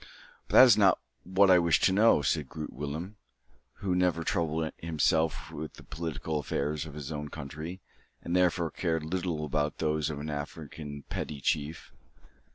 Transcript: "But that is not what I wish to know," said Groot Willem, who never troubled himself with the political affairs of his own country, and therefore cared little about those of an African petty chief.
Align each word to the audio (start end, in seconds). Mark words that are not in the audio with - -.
"But 0.47 0.55
that 0.55 0.63
is 0.63 0.77
not 0.79 0.97
what 1.23 1.51
I 1.51 1.59
wish 1.59 1.79
to 1.81 1.91
know," 1.93 2.23
said 2.23 2.49
Groot 2.49 2.73
Willem, 2.73 3.17
who 3.81 3.93
never 3.93 4.23
troubled 4.23 4.71
himself 4.77 5.51
with 5.51 5.73
the 5.75 5.83
political 5.83 6.39
affairs 6.39 6.87
of 6.87 6.95
his 6.95 7.11
own 7.11 7.29
country, 7.29 7.81
and 8.23 8.35
therefore 8.35 8.71
cared 8.71 9.03
little 9.05 9.45
about 9.45 9.77
those 9.77 10.09
of 10.09 10.19
an 10.19 10.31
African 10.31 11.03
petty 11.03 11.39
chief. 11.39 11.93